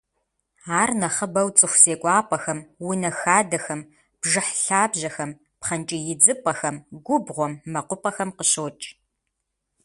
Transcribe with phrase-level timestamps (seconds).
[0.81, 3.81] Ар нэхъыбэу цӏыху зекӏуапӏэхэм, унэ хадэхэм,
[4.21, 8.85] бжыхь лъабжьэхэм, пхъэнкӏий идзыпӏэхэм, губгъуэм, мэкъупӏэхэм къыщокӏ.